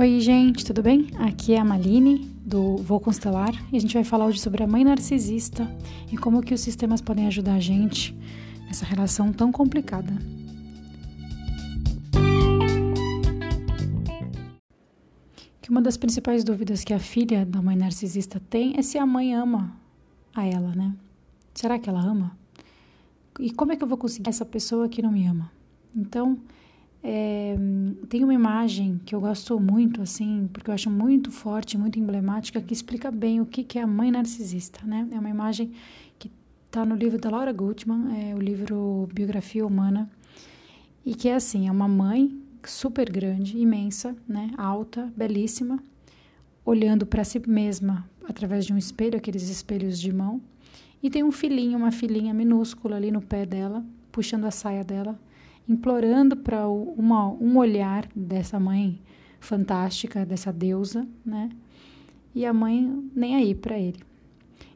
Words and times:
Oi, 0.00 0.20
gente, 0.20 0.64
tudo 0.64 0.80
bem? 0.80 1.08
Aqui 1.18 1.54
é 1.54 1.58
a 1.58 1.64
Maline 1.64 2.20
do 2.46 2.76
Vou 2.76 3.00
Constelar 3.00 3.52
e 3.72 3.76
a 3.76 3.80
gente 3.80 3.94
vai 3.94 4.04
falar 4.04 4.26
hoje 4.26 4.38
sobre 4.38 4.62
a 4.62 4.66
mãe 4.66 4.84
narcisista 4.84 5.68
e 6.08 6.16
como 6.16 6.40
que 6.40 6.54
os 6.54 6.60
sistemas 6.60 7.00
podem 7.00 7.26
ajudar 7.26 7.54
a 7.54 7.58
gente 7.58 8.16
nessa 8.68 8.86
relação 8.86 9.32
tão 9.32 9.50
complicada. 9.50 10.16
Que 15.60 15.68
uma 15.68 15.82
das 15.82 15.96
principais 15.96 16.44
dúvidas 16.44 16.84
que 16.84 16.94
a 16.94 17.00
filha 17.00 17.44
da 17.44 17.60
mãe 17.60 17.74
narcisista 17.74 18.40
tem 18.48 18.74
é 18.76 18.82
se 18.82 18.98
a 18.98 19.04
mãe 19.04 19.34
ama 19.34 19.76
a 20.32 20.46
ela, 20.46 20.76
né? 20.76 20.94
Será 21.52 21.76
que 21.76 21.90
ela 21.90 22.00
ama? 22.00 22.38
E 23.40 23.50
como 23.50 23.72
é 23.72 23.76
que 23.76 23.82
eu 23.82 23.88
vou 23.88 23.98
conseguir 23.98 24.30
essa 24.30 24.44
pessoa 24.44 24.88
que 24.88 25.02
não 25.02 25.10
me 25.10 25.26
ama? 25.26 25.50
Então, 25.92 26.38
é, 27.02 27.56
tem 28.08 28.24
uma 28.24 28.34
imagem 28.34 29.00
que 29.04 29.14
eu 29.14 29.20
gosto 29.20 29.58
muito, 29.60 30.02
assim, 30.02 30.48
porque 30.52 30.70
eu 30.70 30.74
acho 30.74 30.90
muito 30.90 31.30
forte, 31.30 31.78
muito 31.78 31.98
emblemática, 31.98 32.60
que 32.60 32.72
explica 32.72 33.10
bem 33.10 33.40
o 33.40 33.46
que, 33.46 33.62
que 33.62 33.78
é 33.78 33.82
a 33.82 33.86
mãe 33.86 34.10
narcisista, 34.10 34.84
né? 34.84 35.06
É 35.12 35.18
uma 35.18 35.30
imagem 35.30 35.72
que 36.18 36.30
está 36.66 36.84
no 36.84 36.94
livro 36.94 37.18
da 37.18 37.30
Laura 37.30 37.52
Gutman, 37.52 38.30
é 38.30 38.34
o 38.34 38.38
livro 38.38 39.08
Biografia 39.12 39.66
Humana, 39.66 40.10
e 41.04 41.14
que 41.14 41.28
é 41.28 41.34
assim, 41.34 41.68
é 41.68 41.72
uma 41.72 41.88
mãe 41.88 42.36
super 42.64 43.10
grande, 43.10 43.56
imensa, 43.56 44.16
né? 44.26 44.50
Alta, 44.58 45.12
belíssima, 45.16 45.82
olhando 46.64 47.06
para 47.06 47.24
si 47.24 47.40
mesma 47.46 48.08
através 48.28 48.66
de 48.66 48.72
um 48.72 48.76
espelho, 48.76 49.16
aqueles 49.16 49.48
espelhos 49.48 49.98
de 49.98 50.12
mão, 50.12 50.40
e 51.02 51.08
tem 51.08 51.22
um 51.22 51.30
filhinho, 51.30 51.78
uma 51.78 51.92
filhinha 51.92 52.34
minúscula 52.34 52.96
ali 52.96 53.10
no 53.12 53.22
pé 53.22 53.46
dela, 53.46 53.84
puxando 54.10 54.44
a 54.46 54.50
saia 54.50 54.82
dela, 54.82 55.18
implorando 55.68 56.36
para 56.36 56.68
um 56.68 57.58
olhar 57.58 58.08
dessa 58.14 58.58
mãe 58.58 59.00
fantástica, 59.38 60.24
dessa 60.24 60.52
deusa, 60.52 61.06
né? 61.24 61.50
E 62.34 62.46
a 62.46 62.52
mãe 62.52 63.10
nem 63.14 63.36
aí 63.36 63.54
para 63.54 63.78
ele. 63.78 64.02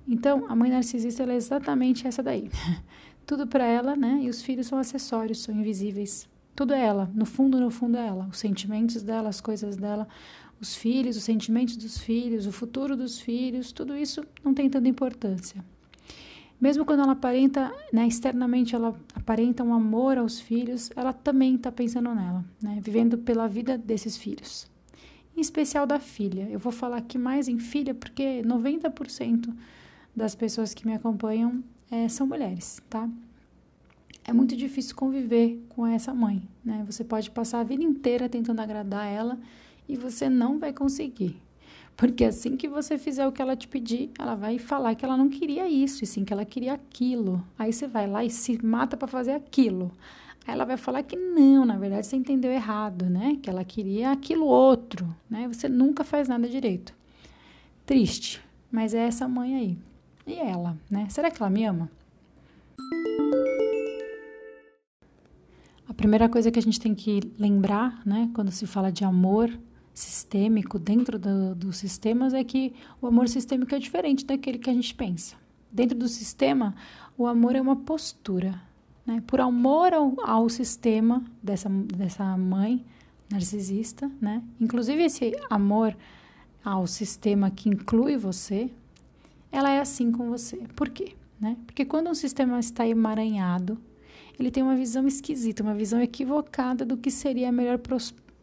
Então, 0.07 0.47
a 0.49 0.55
mãe 0.55 0.71
narcisista 0.71 1.23
é 1.23 1.35
exatamente 1.35 2.07
essa 2.07 2.23
daí. 2.23 2.51
Tudo 3.27 3.47
para 3.47 3.65
ela, 3.65 3.95
né? 3.95 4.21
E 4.23 4.29
os 4.29 4.43
filhos 4.43 4.67
são 4.67 4.79
acessórios, 4.79 5.43
são 5.43 5.55
invisíveis. 5.55 6.29
Tudo 6.55 6.75
é 6.75 6.85
ela, 6.85 7.11
no 7.15 7.25
fundo, 7.25 7.59
no 7.59 7.71
fundo 7.71 7.97
é 7.97 8.07
ela. 8.07 8.29
Os 8.31 8.39
sentimentos 8.39 9.03
dela, 9.03 9.29
as 9.29 9.41
coisas 9.41 9.77
dela, 9.77 10.07
os 10.61 10.75
filhos, 10.75 11.17
os 11.17 11.25
sentimentos 11.25 11.77
dos 11.77 11.99
filhos, 11.99 12.47
o 12.47 12.53
futuro 12.53 12.97
dos 12.97 13.19
filhos, 13.19 13.73
tudo 13.73 13.97
isso 13.97 14.23
não 14.45 14.53
tem 14.53 14.69
tanta 14.69 14.89
importância. 14.89 15.65
Mesmo 16.63 16.85
quando 16.85 17.01
ela 17.01 17.11
aparenta, 17.11 17.75
né, 17.93 18.07
externamente 18.07 18.73
ela 18.73 18.95
aparenta 19.17 19.65
um 19.65 19.75
amor 19.75 20.17
aos 20.17 20.39
filhos, 20.39 20.93
ela 20.95 21.13
também 21.13 21.57
está 21.57 21.73
pensando 21.73 22.15
nela, 22.15 22.45
né, 22.63 22.79
vivendo 22.81 23.19
pela 23.19 23.49
vida 23.49 23.77
desses 23.77 24.17
filhos. 24.17 24.71
Em 25.37 25.41
especial 25.41 25.89
da 25.89 25.99
filha. 25.99 26.49
Eu 26.49 26.61
vou 26.61 26.71
falar 26.71 26.99
aqui 26.99 27.19
mais 27.19 27.49
em 27.49 27.59
filha 27.59 27.93
porque 27.93 28.45
90% 28.45 29.53
das 30.15 30.37
pessoas 30.37 30.73
que 30.73 30.87
me 30.87 30.95
acompanham 30.95 31.65
é, 31.91 32.09
são 32.09 32.29
mulheres, 32.29 32.81
tá? 32.89 33.11
É 34.25 34.33
muito 34.33 34.55
difícil 34.55 34.95
conviver 34.95 35.61
com 35.69 35.85
essa 35.85 36.15
mãe, 36.15 36.49
né? 36.65 36.85
Você 36.87 37.03
pode 37.03 37.29
passar 37.33 37.59
a 37.59 37.65
vida 37.65 37.83
inteira 37.83 38.29
tentando 38.29 38.61
agradar 38.61 39.09
ela 39.09 39.37
e 39.89 39.97
você 39.97 40.29
não 40.29 40.61
vai 40.61 40.73
conseguir. 40.73 41.37
Porque 41.97 42.25
assim 42.25 42.57
que 42.57 42.69
você 42.69 42.99
fizer 42.99 43.27
o 43.27 43.33
que 43.33 43.41
ela 43.41 43.55
te 43.55 43.69
pedir, 43.69 44.11
ela 44.19 44.35
vai 44.35 44.59
falar 44.59 44.95
que 44.95 45.05
ela 45.05 45.17
não 45.17 45.29
queria 45.29 45.69
isso, 45.69 46.03
e 46.03 46.07
sim 46.07 46.25
que 46.25 46.33
ela 46.33 46.45
queria 46.45 46.75
aquilo. 46.75 47.45
Aí 47.59 47.73
você 47.73 47.87
vai 47.87 48.07
lá 48.07 48.25
e 48.25 48.31
se 48.31 48.65
mata 48.65 48.97
para 48.97 49.07
fazer 49.09 49.33
aquilo. 49.33 49.93
Aí 50.47 50.55
ela 50.55 50.65
vai 50.65 50.77
falar 50.77 51.03
que 51.03 51.17
não, 51.17 51.65
na 51.65 51.77
verdade 51.77 52.07
você 52.07 52.17
entendeu 52.17 52.51
errado, 52.51 53.07
né? 53.07 53.39
Que 53.41 53.49
ela 53.49 53.65
queria 53.65 54.11
aquilo 54.11 54.47
outro, 54.47 55.15
né? 55.31 55.47
Você 55.49 55.69
nunca 55.69 56.03
faz 56.03 56.29
nada 56.29 56.49
direito. 56.49 56.93
Triste, 57.87 58.41
mas 58.71 58.95
é 58.95 59.07
essa 59.07 59.29
mãe 59.29 59.55
aí. 59.55 59.79
E 60.27 60.35
ela, 60.35 60.77
né? 60.91 61.07
Será 61.11 61.31
que 61.31 61.41
ela 61.41 61.51
me 61.51 61.65
ama? 61.65 61.91
A 65.89 65.95
primeira 65.95 66.29
coisa 66.29 66.51
que 66.51 66.59
a 66.59 66.63
gente 66.63 66.81
tem 66.81 66.95
que 66.95 67.21
lembrar, 67.39 68.01
né, 68.07 68.31
quando 68.33 68.51
se 68.51 68.67
fala 68.67 68.91
de 68.91 69.05
amor, 69.05 69.51
sistêmico 69.95 70.79
dentro 70.79 71.19
do, 71.19 71.55
dos 71.55 71.77
sistemas 71.77 72.33
é 72.33 72.43
que 72.43 72.73
o 73.01 73.07
amor 73.07 73.29
sistêmico 73.29 73.75
é 73.75 73.79
diferente 73.79 74.25
daquele 74.25 74.59
que 74.59 74.71
a 74.71 74.73
gente 74.73 74.95
pensa. 74.95 75.37
Dentro 75.71 75.97
do 75.97 76.09
sistema, 76.09 76.75
o 77.17 77.27
amor 77.27 77.55
é 77.57 77.61
uma 77.61 77.77
postura. 77.77 78.61
Né? 79.07 79.23
Por 79.27 79.41
amor 79.41 79.93
ao, 79.93 80.15
ao 80.25 80.49
sistema 80.49 81.23
dessa, 81.43 81.69
dessa 81.69 82.37
mãe 82.37 82.85
narcisista, 83.31 84.11
né? 84.21 84.43
inclusive 84.61 85.03
esse 85.03 85.33
amor 85.49 85.97
ao 86.65 86.87
sistema 86.87 87.51
que 87.51 87.69
inclui 87.69 88.17
você, 88.17 88.71
ela 89.51 89.71
é 89.71 89.81
assim 89.81 90.13
com 90.13 90.31
você. 90.31 90.57
Por 90.77 90.89
quê? 90.89 91.15
Né? 91.41 91.57
Porque 91.67 91.85
quando 91.85 92.09
um 92.09 92.15
sistema 92.15 92.59
está 92.61 92.87
emaranhado, 92.87 93.79
ele 94.39 94.51
tem 94.51 94.63
uma 94.63 94.77
visão 94.77 95.07
esquisita, 95.07 95.63
uma 95.63 95.75
visão 95.75 96.01
equivocada 96.01 96.85
do 96.85 96.97
que 96.97 97.11
seria 97.11 97.49
a 97.49 97.53
melhor 97.53 97.79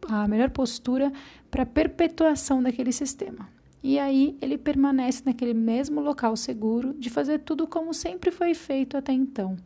a 0.08 0.26
melhor 0.28 0.50
postura 0.50 1.12
para 1.50 1.62
a 1.62 1.66
perpetuação 1.66 2.62
daquele 2.62 2.92
sistema. 2.92 3.48
E 3.82 3.98
aí 3.98 4.36
ele 4.40 4.58
permanece 4.58 5.22
naquele 5.24 5.54
mesmo 5.54 6.00
local 6.00 6.36
seguro 6.36 6.94
de 6.94 7.08
fazer 7.08 7.40
tudo 7.40 7.66
como 7.66 7.94
sempre 7.94 8.30
foi 8.30 8.54
feito 8.54 8.96
até 8.96 9.12
então, 9.12 9.56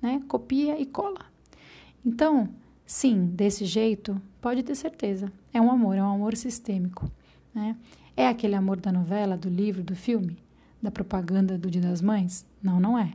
né? 0.00 0.22
Copia 0.26 0.80
e 0.80 0.86
cola. 0.86 1.20
Então, 2.04 2.48
sim, 2.86 3.26
desse 3.26 3.66
jeito, 3.66 4.20
pode 4.40 4.62
ter 4.62 4.74
certeza, 4.74 5.30
é 5.52 5.60
um 5.60 5.70
amor, 5.70 5.96
é 5.96 6.02
um 6.02 6.14
amor 6.14 6.34
sistêmico, 6.36 7.10
né? 7.54 7.76
É 8.16 8.26
aquele 8.26 8.54
amor 8.54 8.80
da 8.80 8.90
novela, 8.90 9.36
do 9.36 9.48
livro, 9.48 9.82
do 9.82 9.94
filme, 9.94 10.38
da 10.82 10.90
propaganda 10.90 11.58
do 11.58 11.70
Dia 11.70 11.82
das 11.82 12.00
Mães? 12.00 12.46
Não, 12.62 12.80
não 12.80 12.98
é. 12.98 13.12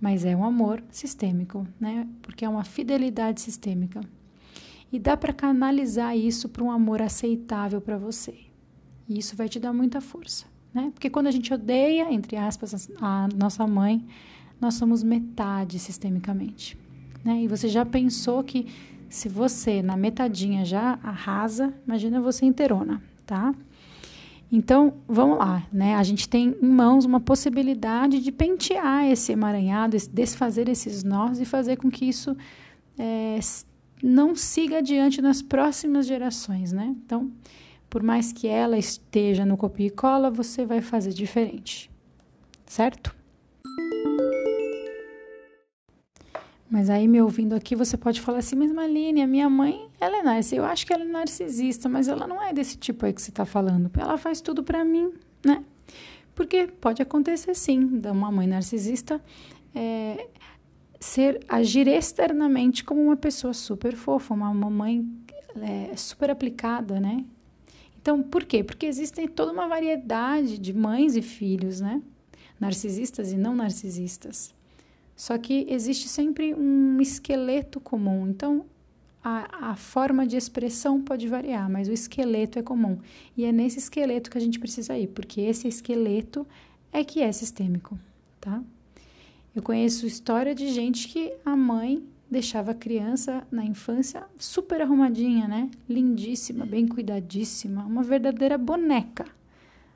Mas 0.00 0.24
é 0.24 0.34
um 0.36 0.44
amor 0.44 0.82
sistêmico, 0.90 1.66
né? 1.80 2.06
Porque 2.20 2.44
é 2.44 2.48
uma 2.48 2.64
fidelidade 2.64 3.40
sistêmica 3.40 4.00
e 4.94 4.98
dá 5.00 5.16
para 5.16 5.32
canalizar 5.32 6.16
isso 6.16 6.48
para 6.48 6.62
um 6.62 6.70
amor 6.70 7.02
aceitável 7.02 7.80
para 7.80 7.98
você. 7.98 8.32
E 9.08 9.18
isso 9.18 9.34
vai 9.34 9.48
te 9.48 9.58
dar 9.58 9.72
muita 9.72 10.00
força, 10.00 10.46
né? 10.72 10.92
Porque 10.94 11.10
quando 11.10 11.26
a 11.26 11.32
gente 11.32 11.52
odeia, 11.52 12.12
entre 12.12 12.36
aspas, 12.36 12.88
a 13.00 13.26
nossa 13.36 13.66
mãe, 13.66 14.06
nós 14.60 14.74
somos 14.74 15.02
metade 15.02 15.80
sistemicamente, 15.80 16.78
né? 17.24 17.42
E 17.42 17.48
você 17.48 17.66
já 17.66 17.84
pensou 17.84 18.44
que 18.44 18.68
se 19.08 19.28
você 19.28 19.82
na 19.82 19.96
metadinha 19.96 20.64
já 20.64 20.96
arrasa, 21.02 21.74
imagina 21.84 22.20
você 22.20 22.46
inteirona, 22.46 23.02
tá? 23.26 23.52
Então, 24.52 24.94
vamos 25.08 25.38
lá, 25.38 25.66
né? 25.72 25.96
A 25.96 26.04
gente 26.04 26.28
tem 26.28 26.56
em 26.62 26.68
mãos 26.68 27.04
uma 27.04 27.18
possibilidade 27.18 28.20
de 28.20 28.30
pentear 28.30 29.06
esse 29.06 29.32
emaranhado, 29.32 29.96
desfazer 30.12 30.68
esses 30.68 31.02
nós 31.02 31.40
e 31.40 31.44
fazer 31.44 31.78
com 31.78 31.90
que 31.90 32.04
isso 32.04 32.36
é, 32.96 33.40
não 34.04 34.36
siga 34.36 34.78
adiante 34.78 35.22
nas 35.22 35.40
próximas 35.40 36.06
gerações, 36.06 36.72
né? 36.72 36.94
Então, 37.02 37.32
por 37.88 38.02
mais 38.02 38.34
que 38.34 38.46
ela 38.46 38.76
esteja 38.76 39.46
no 39.46 39.56
copia 39.56 39.86
e 39.86 39.90
cola, 39.90 40.30
você 40.30 40.66
vai 40.66 40.82
fazer 40.82 41.12
diferente, 41.14 41.90
certo? 42.66 43.16
Mas 46.70 46.90
aí, 46.90 47.08
me 47.08 47.22
ouvindo 47.22 47.54
aqui, 47.54 47.74
você 47.74 47.96
pode 47.96 48.20
falar 48.20 48.38
assim, 48.38 48.56
mas 48.56 48.70
Maline, 48.70 49.22
a 49.22 49.26
minha 49.26 49.48
mãe, 49.48 49.88
ela 49.98 50.18
é 50.18 50.22
narcisista. 50.22 50.56
Eu 50.56 50.64
acho 50.66 50.86
que 50.86 50.92
ela 50.92 51.04
é 51.04 51.08
narcisista, 51.08 51.88
mas 51.88 52.06
ela 52.06 52.26
não 52.26 52.42
é 52.42 52.52
desse 52.52 52.76
tipo 52.76 53.06
aí 53.06 53.12
que 53.12 53.22
você 53.22 53.30
está 53.30 53.46
falando. 53.46 53.90
Ela 53.98 54.18
faz 54.18 54.42
tudo 54.42 54.62
para 54.62 54.84
mim, 54.84 55.14
né? 55.42 55.64
Porque 56.34 56.66
pode 56.66 57.00
acontecer 57.00 57.54
sim, 57.54 58.00
da 58.00 58.12
uma 58.12 58.30
mãe 58.30 58.46
narcisista 58.46 59.18
é, 59.74 60.28
ser 61.04 61.44
agir 61.46 61.86
externamente 61.86 62.82
como 62.82 63.02
uma 63.02 63.16
pessoa 63.16 63.52
super 63.52 63.94
fofa, 63.94 64.32
uma 64.32 64.52
mamãe 64.54 65.06
é, 65.60 65.94
super 65.96 66.30
aplicada, 66.30 66.98
né? 66.98 67.24
Então, 68.00 68.22
por 68.22 68.44
quê? 68.44 68.64
Porque 68.64 68.86
existem 68.86 69.28
toda 69.28 69.52
uma 69.52 69.68
variedade 69.68 70.58
de 70.58 70.72
mães 70.72 71.14
e 71.14 71.20
filhos, 71.20 71.78
né? 71.78 72.02
Narcisistas 72.58 73.32
e 73.32 73.36
não 73.36 73.54
narcisistas. 73.54 74.54
Só 75.14 75.36
que 75.36 75.66
existe 75.68 76.08
sempre 76.08 76.54
um 76.54 76.98
esqueleto 77.00 77.78
comum. 77.80 78.26
Então, 78.26 78.64
a, 79.22 79.72
a 79.72 79.76
forma 79.76 80.26
de 80.26 80.38
expressão 80.38 81.02
pode 81.02 81.28
variar, 81.28 81.68
mas 81.70 81.86
o 81.86 81.92
esqueleto 81.92 82.58
é 82.58 82.62
comum. 82.62 82.98
E 83.36 83.44
é 83.44 83.52
nesse 83.52 83.78
esqueleto 83.78 84.30
que 84.30 84.38
a 84.38 84.40
gente 84.40 84.58
precisa 84.58 84.96
ir, 84.96 85.08
porque 85.08 85.42
esse 85.42 85.68
esqueleto 85.68 86.46
é 86.90 87.04
que 87.04 87.20
é 87.20 87.30
sistêmico, 87.30 87.98
tá? 88.40 88.62
Eu 89.54 89.62
conheço 89.62 90.04
história 90.04 90.52
de 90.52 90.68
gente 90.68 91.06
que 91.06 91.32
a 91.44 91.54
mãe 91.54 92.04
deixava 92.28 92.72
a 92.72 92.74
criança 92.74 93.46
na 93.52 93.64
infância 93.64 94.26
super 94.36 94.82
arrumadinha, 94.82 95.46
né? 95.46 95.70
Lindíssima, 95.88 96.66
bem 96.66 96.88
cuidadíssima, 96.88 97.84
uma 97.84 98.02
verdadeira 98.02 98.58
boneca. 98.58 99.24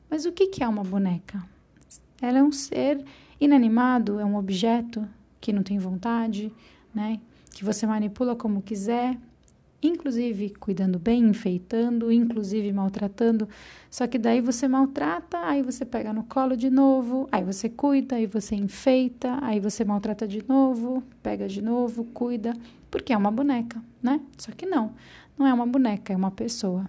Mas 0.08 0.24
o 0.24 0.30
que 0.30 0.62
é 0.62 0.68
uma 0.68 0.84
boneca? 0.84 1.44
Ela 2.22 2.38
é 2.38 2.42
um 2.42 2.52
ser 2.52 3.04
inanimado, 3.40 4.20
é 4.20 4.24
um 4.24 4.36
objeto 4.36 5.06
que 5.40 5.52
não 5.52 5.64
tem 5.64 5.76
vontade, 5.76 6.52
né? 6.94 7.20
Que 7.52 7.64
você 7.64 7.84
manipula 7.84 8.36
como 8.36 8.62
quiser. 8.62 9.18
Inclusive 9.82 10.50
cuidando 10.58 10.98
bem, 10.98 11.24
enfeitando, 11.24 12.10
inclusive 12.10 12.72
maltratando. 12.72 13.48
Só 13.90 14.06
que 14.06 14.18
daí 14.18 14.40
você 14.40 14.66
maltrata, 14.66 15.38
aí 15.40 15.62
você 15.62 15.84
pega 15.84 16.12
no 16.12 16.24
colo 16.24 16.56
de 16.56 16.70
novo, 16.70 17.28
aí 17.30 17.44
você 17.44 17.68
cuida, 17.68 18.16
aí 18.16 18.26
você 18.26 18.54
enfeita, 18.54 19.38
aí 19.42 19.60
você 19.60 19.84
maltrata 19.84 20.26
de 20.26 20.46
novo, 20.46 21.02
pega 21.22 21.48
de 21.48 21.62
novo, 21.62 22.04
cuida, 22.04 22.54
porque 22.90 23.12
é 23.12 23.16
uma 23.16 23.30
boneca, 23.30 23.82
né? 24.02 24.20
Só 24.36 24.52
que 24.52 24.66
não, 24.66 24.92
não 25.38 25.46
é 25.46 25.54
uma 25.54 25.66
boneca, 25.66 26.12
é 26.12 26.16
uma 26.16 26.30
pessoa. 26.30 26.86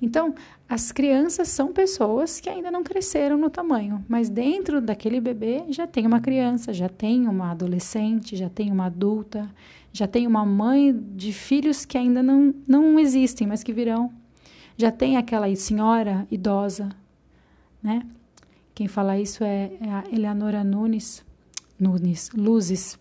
Então, 0.00 0.34
as 0.68 0.92
crianças 0.92 1.48
são 1.48 1.72
pessoas 1.72 2.40
que 2.40 2.48
ainda 2.48 2.70
não 2.70 2.82
cresceram 2.82 3.36
no 3.36 3.50
tamanho, 3.50 4.04
mas 4.08 4.28
dentro 4.28 4.80
daquele 4.80 5.20
bebê 5.20 5.64
já 5.68 5.86
tem 5.86 6.06
uma 6.06 6.20
criança, 6.20 6.72
já 6.72 6.88
tem 6.88 7.26
uma 7.28 7.50
adolescente, 7.50 8.36
já 8.36 8.48
tem 8.48 8.70
uma 8.70 8.86
adulta, 8.86 9.48
já 9.92 10.06
tem 10.06 10.26
uma 10.26 10.44
mãe 10.44 10.92
de 11.14 11.32
filhos 11.32 11.84
que 11.84 11.96
ainda 11.96 12.22
não, 12.22 12.54
não 12.66 12.98
existem, 12.98 13.46
mas 13.46 13.62
que 13.62 13.72
virão. 13.72 14.12
Já 14.76 14.90
tem 14.90 15.16
aquela 15.16 15.54
senhora 15.54 16.26
idosa, 16.30 16.88
né? 17.82 18.04
Quem 18.74 18.88
fala 18.88 19.18
isso 19.18 19.44
é, 19.44 19.70
é 19.80 19.88
a 19.88 20.04
Eleonora 20.12 20.64
Nunes, 20.64 21.24
Nunes, 21.78 22.30
Luzes. 22.34 22.98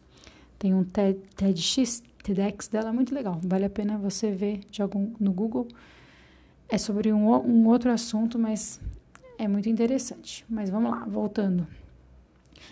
Tem 0.60 0.74
um 0.74 0.84
TED, 0.84 1.20
TEDx, 1.36 2.04
TEDx 2.22 2.68
dela 2.68 2.94
muito 2.94 3.14
legal. 3.16 3.40
Vale 3.44 3.66
a 3.66 3.70
pena 3.70 3.98
você 3.98 4.32
ver 4.32 4.62
algum, 4.80 5.12
no 5.20 5.34
Google. 5.34 5.68
É 6.74 6.78
sobre 6.80 7.14
um, 7.14 7.30
um 7.30 7.68
outro 7.68 7.92
assunto, 7.92 8.40
mas 8.40 8.82
é 9.38 9.48
muito 9.48 9.70
interessante. 9.70 10.44
Mas 10.50 10.72
vamos 10.72 10.90
lá, 10.90 11.06
voltando. 11.06 11.68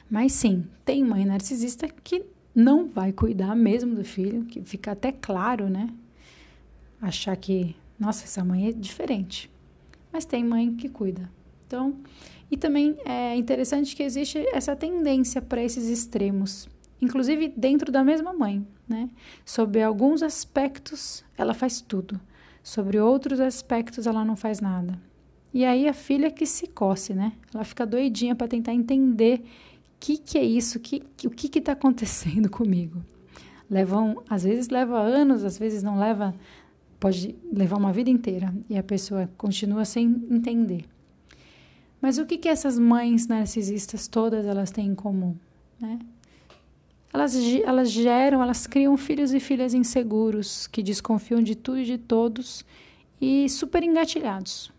Mas 0.10 0.32
sim, 0.32 0.66
tem 0.84 1.04
mãe 1.04 1.24
narcisista 1.24 1.88
que 1.88 2.26
não 2.56 2.88
vai 2.88 3.12
cuidar 3.12 3.56
mesmo 3.56 3.94
do 3.94 4.04
filho, 4.04 4.46
que 4.46 4.60
fica 4.64 4.94
até 4.94 5.12
claro, 5.12 5.70
né? 5.70 5.88
Achar 7.00 7.36
que, 7.36 7.76
nossa, 8.00 8.24
essa 8.24 8.44
mãe 8.44 8.70
é 8.70 8.72
diferente. 8.72 9.52
Mas 10.12 10.26
tem 10.26 10.44
mãe 10.44 10.74
que 10.76 10.90
cuida. 10.90 11.30
Então, 11.68 11.96
e 12.50 12.58
também 12.58 12.98
é 13.06 13.36
interessante 13.36 13.96
que 13.96 14.02
existe 14.02 14.44
essa 14.52 14.76
tendência 14.76 15.44
para 15.44 15.64
esses 15.64 15.88
extremos, 15.88 16.68
inclusive 17.00 17.54
dentro 17.56 17.92
da 17.92 18.04
mesma 18.04 18.34
mãe, 18.34 18.66
né? 18.90 19.12
Sobre 19.46 19.84
alguns 19.84 20.24
aspectos, 20.24 21.24
ela 21.38 21.54
faz 21.54 21.82
tudo. 21.82 22.20
Sobre 22.64 23.00
outros 23.00 23.40
aspectos, 23.40 24.06
ela 24.06 24.24
não 24.24 24.36
faz 24.36 24.60
nada. 24.60 25.00
E 25.54 25.66
aí 25.66 25.88
a 25.88 25.94
filha 25.94 26.32
que 26.32 26.46
se 26.46 26.68
coce, 26.68 27.14
né? 27.14 27.34
Ela 27.54 27.64
fica 27.64 27.86
doidinha 27.86 28.36
para 28.36 28.48
tentar 28.48 28.74
entender 28.74 29.44
que, 30.02 30.18
que 30.18 30.38
é 30.38 30.44
isso? 30.44 30.80
Que, 30.80 31.00
que, 31.16 31.28
o 31.28 31.30
que 31.30 31.60
está 31.60 31.74
acontecendo 31.74 32.50
comigo? 32.52 33.02
Levam, 33.70 34.22
às 34.28 34.44
vezes 34.44 34.68
leva 34.68 35.00
anos, 35.00 35.46
às 35.46 35.58
vezes 35.58 35.82
não 35.84 35.98
leva, 35.98 36.34
pode 37.00 37.36
levar 37.54 37.78
uma 37.78 37.94
vida 37.94 38.10
inteira 38.10 38.54
e 38.68 38.78
a 38.78 38.84
pessoa 38.84 39.30
continua 39.38 39.86
sem 39.86 40.06
entender. 40.30 40.86
Mas 42.02 42.18
o 42.18 42.26
que, 42.26 42.38
que 42.38 42.50
essas 42.50 42.80
mães 42.80 43.28
narcisistas 43.28 44.08
todas 44.08 44.46
elas 44.46 44.72
têm 44.72 44.88
em 44.88 44.96
comum? 44.96 45.36
Né? 45.80 46.00
Elas, 47.14 47.36
elas 47.36 47.92
geram, 47.92 48.42
elas 48.42 48.66
criam 48.66 48.96
filhos 48.96 49.34
e 49.34 49.40
filhas 49.40 49.74
inseguros, 49.74 50.68
que 50.68 50.82
desconfiam 50.82 51.42
de 51.42 51.56
tudo 51.56 51.80
e 51.80 51.86
de 51.86 51.98
todos 51.98 52.66
e 53.20 53.50
super 53.50 53.84
engatilhados. 53.84 54.72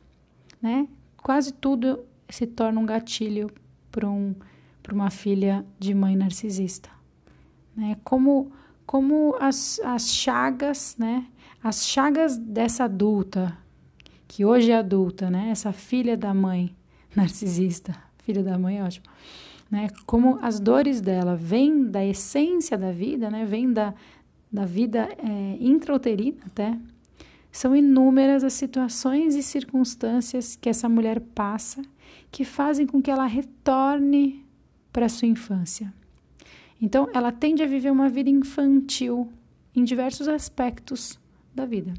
Né? 0.60 0.88
Quase 1.16 1.52
tudo 1.52 2.00
se 2.28 2.46
torna 2.46 2.80
um 2.80 2.86
gatilho 2.86 3.50
para 3.90 4.08
um 4.08 4.34
uma 4.92 5.10
filha 5.10 5.64
de 5.78 5.94
mãe 5.94 6.16
narcisista. 6.16 6.90
Né? 7.76 7.96
Como, 8.04 8.52
como 8.84 9.36
as, 9.40 9.80
as 9.80 10.08
chagas, 10.10 10.96
né? 10.98 11.26
as 11.62 11.86
chagas 11.86 12.36
dessa 12.36 12.84
adulta, 12.84 13.56
que 14.26 14.44
hoje 14.44 14.70
é 14.70 14.76
adulta, 14.76 15.30
né? 15.30 15.50
essa 15.50 15.72
filha 15.72 16.16
da 16.16 16.34
mãe 16.34 16.74
narcisista, 17.14 17.96
filha 18.24 18.42
da 18.42 18.58
mãe 18.58 18.78
é 18.78 18.82
ótimo, 18.82 19.06
né? 19.72 19.88
como 20.04 20.38
as 20.42 20.60
dores 20.60 21.00
dela 21.00 21.34
vêm 21.34 21.84
da 21.84 22.04
essência 22.04 22.76
da 22.76 22.92
vida, 22.92 23.30
né? 23.30 23.46
vêm 23.46 23.72
da, 23.72 23.94
da 24.52 24.66
vida 24.66 25.08
é, 25.16 25.56
intrauterina 25.58 26.36
até, 26.44 26.78
são 27.50 27.74
inúmeras 27.74 28.44
as 28.44 28.52
situações 28.52 29.34
e 29.34 29.42
circunstâncias 29.42 30.56
que 30.56 30.68
essa 30.68 30.90
mulher 30.90 31.20
passa 31.34 31.82
que 32.30 32.44
fazem 32.44 32.86
com 32.86 33.00
que 33.00 33.10
ela 33.10 33.26
retorne 33.26 34.44
para 34.92 35.08
sua 35.08 35.28
infância. 35.28 35.92
Então, 36.80 37.08
ela 37.14 37.32
tende 37.32 37.62
a 37.62 37.66
viver 37.66 37.90
uma 37.90 38.08
vida 38.08 38.28
infantil 38.28 39.30
em 39.74 39.84
diversos 39.84 40.28
aspectos 40.28 41.18
da 41.54 41.64
vida. 41.64 41.94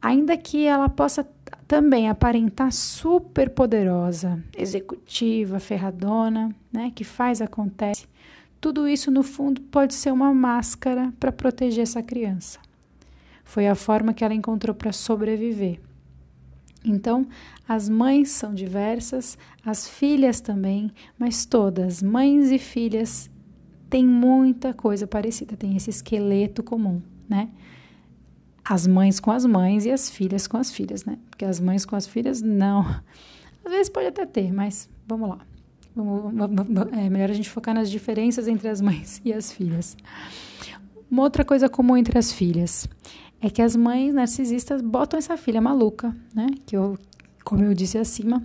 Ainda 0.00 0.36
que 0.36 0.64
ela 0.64 0.88
possa 0.88 1.22
também 1.66 2.08
aparentar 2.08 2.72
super 2.72 3.50
poderosa, 3.50 4.42
executiva, 4.56 5.58
ferradona, 5.58 6.54
né, 6.72 6.92
que 6.94 7.04
faz 7.04 7.40
acontece, 7.40 8.06
tudo 8.60 8.86
isso 8.86 9.10
no 9.10 9.22
fundo 9.22 9.60
pode 9.62 9.94
ser 9.94 10.12
uma 10.12 10.32
máscara 10.32 11.12
para 11.18 11.32
proteger 11.32 11.82
essa 11.82 12.02
criança. 12.02 12.60
Foi 13.44 13.66
a 13.66 13.74
forma 13.74 14.14
que 14.14 14.24
ela 14.24 14.34
encontrou 14.34 14.74
para 14.74 14.92
sobreviver. 14.92 15.80
Então, 16.84 17.26
as 17.68 17.88
mães 17.88 18.30
são 18.30 18.54
diversas, 18.54 19.38
as 19.64 19.88
filhas 19.88 20.40
também, 20.40 20.90
mas 21.18 21.44
todas, 21.44 22.02
mães 22.02 22.50
e 22.50 22.58
filhas, 22.58 23.30
têm 23.88 24.06
muita 24.06 24.72
coisa 24.72 25.06
parecida, 25.06 25.56
tem 25.56 25.76
esse 25.76 25.90
esqueleto 25.90 26.62
comum, 26.62 27.02
né? 27.28 27.50
As 28.64 28.86
mães 28.86 29.18
com 29.18 29.30
as 29.30 29.44
mães 29.44 29.84
e 29.84 29.90
as 29.90 30.08
filhas 30.08 30.46
com 30.46 30.56
as 30.56 30.72
filhas, 30.72 31.04
né? 31.04 31.18
Porque 31.30 31.44
as 31.44 31.58
mães 31.58 31.84
com 31.84 31.96
as 31.96 32.06
filhas, 32.06 32.40
não. 32.40 32.80
Às 33.64 33.72
vezes 33.72 33.88
pode 33.88 34.06
até 34.06 34.24
ter, 34.24 34.52
mas 34.52 34.88
vamos 35.06 35.28
lá. 35.28 35.38
É 36.96 37.10
melhor 37.10 37.30
a 37.30 37.34
gente 37.34 37.50
focar 37.50 37.74
nas 37.74 37.90
diferenças 37.90 38.48
entre 38.48 38.68
as 38.68 38.80
mães 38.80 39.20
e 39.24 39.32
as 39.32 39.52
filhas. 39.52 39.96
Uma 41.10 41.22
outra 41.22 41.44
coisa 41.44 41.68
comum 41.68 41.96
entre 41.96 42.18
as 42.18 42.32
filhas 42.32 42.88
é 43.40 43.50
que 43.50 43.60
as 43.60 43.76
mães 43.76 44.14
narcisistas 44.14 44.80
botam 44.80 45.18
essa 45.18 45.36
filha 45.36 45.60
maluca, 45.60 46.16
né? 46.34 46.46
Que 46.64 46.76
eu, 46.76 46.96
como 47.44 47.62
eu 47.64 47.74
disse 47.74 47.98
acima. 47.98 48.42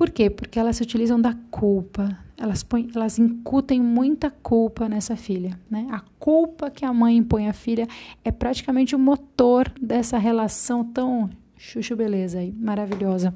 Por 0.00 0.08
quê? 0.08 0.30
Porque 0.30 0.58
elas 0.58 0.76
se 0.76 0.82
utilizam 0.82 1.20
da 1.20 1.36
culpa. 1.50 2.16
Elas, 2.34 2.62
põem, 2.62 2.88
elas 2.94 3.18
incutem 3.18 3.82
muita 3.82 4.30
culpa 4.30 4.88
nessa 4.88 5.14
filha, 5.14 5.60
né? 5.70 5.88
A 5.90 6.00
culpa 6.18 6.70
que 6.70 6.86
a 6.86 6.92
mãe 6.94 7.18
impõe 7.18 7.48
à 7.48 7.52
filha 7.52 7.86
é 8.24 8.32
praticamente 8.32 8.96
o 8.96 8.98
motor 8.98 9.70
dessa 9.78 10.16
relação 10.16 10.82
tão 10.82 11.28
chuchu 11.58 11.94
beleza 11.94 12.38
aí, 12.38 12.50
maravilhosa, 12.50 13.34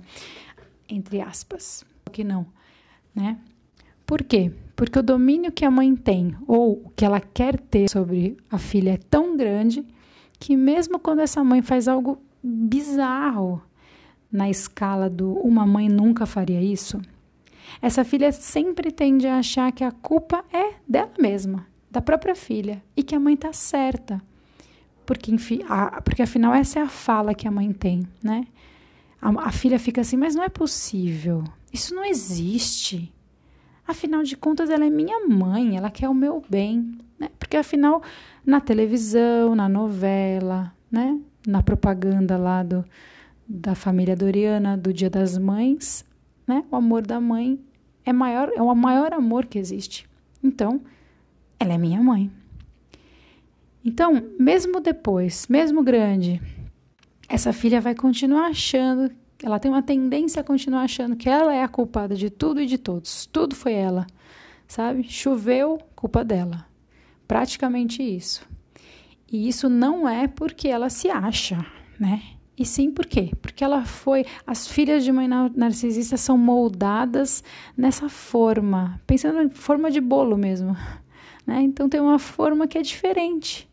entre 0.88 1.20
aspas. 1.20 1.84
Que 2.10 2.24
não, 2.24 2.46
né? 3.14 3.36
Por 4.06 4.22
quê? 4.22 4.50
Porque 4.74 4.98
o 4.98 5.02
domínio 5.02 5.52
que 5.52 5.66
a 5.66 5.70
mãe 5.70 5.94
tem 5.94 6.34
ou 6.48 6.80
o 6.86 6.90
que 6.96 7.04
ela 7.04 7.20
quer 7.20 7.60
ter 7.60 7.90
sobre 7.90 8.38
a 8.50 8.56
filha 8.56 8.92
é 8.92 8.96
tão 8.96 9.36
grande 9.36 9.84
que 10.40 10.56
mesmo 10.56 10.98
quando 10.98 11.18
essa 11.18 11.44
mãe 11.44 11.60
faz 11.60 11.88
algo 11.88 12.18
bizarro 12.42 13.60
na 14.34 14.50
escala 14.50 15.08
do 15.08 15.34
uma 15.34 15.64
mãe 15.64 15.88
nunca 15.88 16.26
faria 16.26 16.60
isso, 16.60 17.00
essa 17.80 18.04
filha 18.04 18.32
sempre 18.32 18.90
tende 18.90 19.28
a 19.28 19.38
achar 19.38 19.70
que 19.70 19.84
a 19.84 19.92
culpa 19.92 20.44
é 20.52 20.74
dela 20.88 21.12
mesma, 21.20 21.64
da 21.88 22.02
própria 22.02 22.34
filha, 22.34 22.82
e 22.96 23.02
que 23.04 23.14
a 23.14 23.20
mãe 23.20 23.34
está 23.34 23.52
certa. 23.52 24.20
Porque, 25.06 25.32
enfim, 25.32 25.60
a, 25.68 26.02
porque 26.02 26.20
afinal 26.20 26.52
essa 26.52 26.80
é 26.80 26.82
a 26.82 26.88
fala 26.88 27.32
que 27.32 27.46
a 27.46 27.50
mãe 27.50 27.72
tem, 27.72 28.02
né? 28.20 28.44
A, 29.22 29.48
a 29.48 29.52
filha 29.52 29.78
fica 29.78 30.00
assim, 30.00 30.16
mas 30.16 30.34
não 30.34 30.42
é 30.42 30.48
possível. 30.48 31.44
Isso 31.72 31.94
não 31.94 32.04
existe. 32.04 33.12
Afinal 33.86 34.24
de 34.24 34.36
contas, 34.36 34.68
ela 34.68 34.84
é 34.84 34.90
minha 34.90 35.28
mãe, 35.28 35.76
ela 35.76 35.90
quer 35.90 36.08
o 36.08 36.14
meu 36.14 36.42
bem. 36.50 36.98
Né? 37.20 37.28
Porque 37.38 37.56
afinal, 37.56 38.02
na 38.44 38.60
televisão, 38.60 39.54
na 39.54 39.68
novela, 39.68 40.72
né? 40.90 41.20
na 41.46 41.62
propaganda 41.62 42.36
lá 42.36 42.62
do, 42.64 42.84
da 43.48 43.74
família 43.74 44.16
Doriana 44.16 44.76
do 44.76 44.92
Dia 44.92 45.10
das 45.10 45.36
Mães, 45.36 46.04
né? 46.46 46.64
o 46.70 46.76
amor 46.76 47.06
da 47.06 47.20
mãe 47.20 47.58
é, 48.04 48.12
maior, 48.12 48.50
é 48.54 48.62
o 48.62 48.74
maior 48.74 49.12
amor 49.12 49.46
que 49.46 49.58
existe. 49.58 50.06
Então, 50.42 50.80
ela 51.58 51.74
é 51.74 51.78
minha 51.78 52.02
mãe. 52.02 52.30
Então, 53.84 54.22
mesmo 54.38 54.80
depois, 54.80 55.46
mesmo 55.48 55.82
grande, 55.82 56.40
essa 57.28 57.52
filha 57.52 57.80
vai 57.80 57.94
continuar 57.94 58.46
achando, 58.46 59.10
ela 59.42 59.58
tem 59.58 59.70
uma 59.70 59.82
tendência 59.82 60.40
a 60.40 60.44
continuar 60.44 60.82
achando 60.82 61.16
que 61.16 61.28
ela 61.28 61.54
é 61.54 61.62
a 61.62 61.68
culpada 61.68 62.14
de 62.14 62.30
tudo 62.30 62.60
e 62.60 62.66
de 62.66 62.78
todos. 62.78 63.26
Tudo 63.26 63.54
foi 63.54 63.74
ela, 63.74 64.06
sabe? 64.66 65.04
Choveu, 65.04 65.78
culpa 65.94 66.24
dela. 66.24 66.66
Praticamente 67.28 68.02
isso. 68.02 68.46
E 69.30 69.48
isso 69.48 69.68
não 69.68 70.08
é 70.08 70.28
porque 70.28 70.68
ela 70.68 70.88
se 70.88 71.10
acha, 71.10 71.64
né? 71.98 72.22
E 72.56 72.64
sim 72.64 72.90
por 72.90 73.06
quê? 73.06 73.32
Porque 73.42 73.64
ela 73.64 73.84
foi. 73.84 74.24
As 74.46 74.68
filhas 74.68 75.04
de 75.04 75.10
mãe 75.10 75.28
narcisista 75.28 76.16
são 76.16 76.38
moldadas 76.38 77.42
nessa 77.76 78.08
forma, 78.08 79.00
pensando 79.06 79.42
em 79.42 79.48
forma 79.48 79.90
de 79.90 80.00
bolo 80.00 80.36
mesmo. 80.36 80.76
Né? 81.46 81.60
Então 81.60 81.90
tem 81.90 82.00
uma 82.00 82.18
forma 82.18 82.66
que 82.66 82.78
é 82.78 82.80
diferente. 82.80 83.68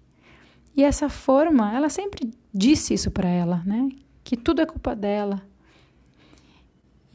E 0.75 0.83
essa 0.83 1.07
forma, 1.07 1.73
ela 1.73 1.87
sempre 1.87 2.29
disse 2.53 2.93
isso 2.93 3.09
para 3.09 3.29
ela, 3.29 3.63
né? 3.65 3.87
Que 4.25 4.35
tudo 4.35 4.61
é 4.61 4.65
culpa 4.65 4.93
dela. 4.93 5.41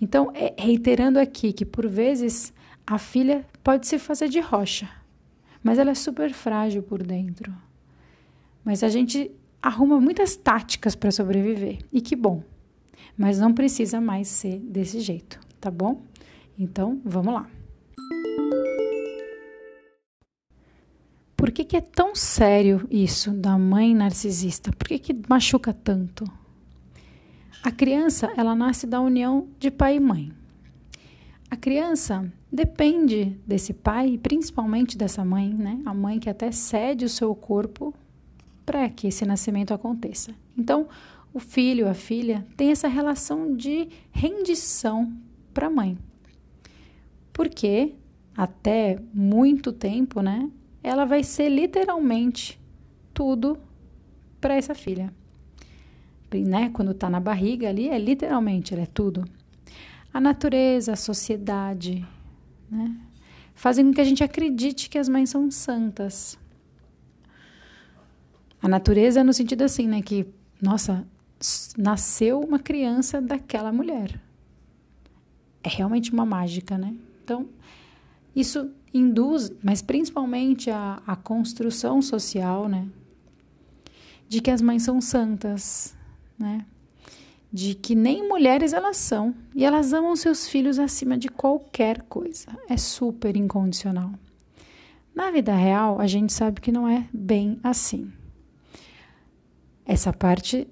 Então, 0.00 0.30
é, 0.35 0.54
reiterando 0.58 1.18
aqui 1.18 1.52
que 1.52 1.66
por 1.66 1.87
vezes 1.87 2.54
a 2.87 2.99
filha 2.99 3.44
pode 3.62 3.87
se 3.87 3.99
fazer 3.99 4.28
de 4.28 4.40
rocha, 4.40 4.88
mas 5.62 5.78
ela 5.78 5.90
é 5.90 5.94
super 5.94 6.32
frágil 6.32 6.82
por 6.82 7.02
dentro. 7.02 7.54
Mas 8.64 8.82
a 8.82 8.88
gente 8.88 9.30
arruma 9.66 10.00
muitas 10.00 10.37
táticas 10.37 10.94
para 10.94 11.11
sobreviver. 11.11 11.78
E 11.92 12.00
que 12.00 12.14
bom. 12.14 12.42
Mas 13.18 13.38
não 13.38 13.52
precisa 13.52 14.00
mais 14.00 14.28
ser 14.28 14.61
desse 14.61 15.00
jeito, 15.00 15.40
tá 15.61 15.70
bom? 15.70 16.02
Então, 16.56 17.00
vamos 17.04 17.35
lá. 17.35 17.50
Por 21.37 21.50
que, 21.50 21.64
que 21.64 21.76
é 21.76 21.80
tão 21.80 22.14
sério 22.14 22.87
isso 22.90 23.32
da 23.32 23.58
mãe 23.58 23.94
narcisista? 23.94 24.70
Por 24.70 24.88
que, 24.88 24.99
que 24.99 25.23
machuca 25.28 25.73
tanto? 25.73 26.25
A 27.62 27.70
criança, 27.70 28.32
ela 28.37 28.54
nasce 28.54 28.87
da 28.87 29.00
união 29.00 29.49
de 29.58 29.70
pai 29.70 29.96
e 29.96 30.00
mãe. 30.00 30.32
A 31.50 31.56
criança 31.56 32.32
depende 32.50 33.37
desse 33.46 33.73
pai, 33.73 34.18
principalmente 34.18 34.96
dessa 34.96 35.25
mãe, 35.25 35.52
né? 35.52 35.80
A 35.85 35.92
mãe 35.92 36.18
que 36.18 36.30
até 36.30 36.52
cede 36.52 37.04
o 37.04 37.08
seu 37.08 37.35
corpo 37.35 37.92
para 38.66 38.88
que 38.90 39.06
esse 39.06 39.25
nascimento 39.25 39.73
aconteça. 39.73 40.35
Então, 40.58 40.88
o 41.32 41.38
filho, 41.38 41.88
a 41.88 41.94
filha, 41.94 42.44
tem 42.56 42.70
essa 42.70 42.88
relação 42.88 43.54
de 43.54 43.88
rendição 44.11 45.16
para 45.54 45.68
a 45.68 45.70
mãe. 45.70 45.96
Porque 47.32 47.94
até 48.37 48.99
muito 49.14 49.73
tempo, 49.73 50.20
né, 50.20 50.50
ela 50.82 51.04
vai 51.04 51.23
ser 51.23 51.49
literalmente 51.49 52.61
tudo 53.14 53.58
para 54.40 54.54
essa 54.54 54.75
filha. 54.75 55.12
Né? 56.32 56.70
Quando 56.70 56.90
está 56.90 57.08
na 57.08 57.20
barriga 57.20 57.68
ali, 57.68 57.88
é 57.88 57.99
literalmente, 57.99 58.75
ela 58.75 58.82
é 58.82 58.87
tudo. 58.87 59.25
A 60.12 60.20
natureza, 60.20 60.92
a 60.92 60.96
sociedade, 60.96 62.06
né? 62.70 62.94
fazem 63.54 63.87
com 63.87 63.94
que 63.94 64.00
a 64.00 64.04
gente 64.04 64.23
acredite 64.23 64.90
que 64.90 64.99
as 64.99 65.08
mães 65.08 65.30
são 65.30 65.50
santas. 65.50 66.38
A 68.66 68.68
natureza 68.68 69.23
no 69.23 69.32
sentido 69.32 69.62
assim, 69.62 69.87
né, 69.87 70.02
que 70.02 70.26
nossa, 70.61 71.06
nasceu 71.78 72.40
uma 72.40 72.58
criança 72.58 73.23
daquela 73.23 73.70
mulher. 73.70 74.20
É 75.62 75.68
realmente 75.68 76.12
uma 76.12 76.26
mágica, 76.26 76.76
né? 76.76 76.92
Então, 77.23 77.49
isso 78.35 78.68
induz, 78.92 79.52
mas 79.62 79.82
principalmente 79.82 80.68
a, 80.68 81.00
a 81.06 81.14
construção 81.14 82.02
social, 82.02 82.68
né? 82.68 82.88
De 84.28 84.40
que 84.40 84.50
as 84.50 84.61
mães 84.61 84.82
são 84.82 85.00
santas, 85.00 85.94
né? 86.37 86.66
De 87.52 87.73
que 87.73 87.94
nem 87.94 88.28
mulheres 88.28 88.73
elas 88.73 88.96
são 88.96 89.32
e 89.54 89.64
elas 89.64 89.92
amam 89.92 90.16
seus 90.16 90.49
filhos 90.49 90.80
acima 90.80 91.16
de 91.16 91.28
qualquer 91.28 92.02
coisa. 92.02 92.49
É 92.68 92.76
super 92.76 93.37
incondicional. 93.37 94.11
Na 95.14 95.30
vida 95.30 95.54
real, 95.54 96.00
a 96.00 96.08
gente 96.08 96.32
sabe 96.32 96.61
que 96.61 96.73
não 96.73 96.88
é 96.88 97.08
bem 97.12 97.61
assim. 97.62 98.11
Essa 99.87 100.12
parte 100.12 100.66